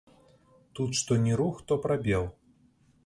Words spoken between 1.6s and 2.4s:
то прабел.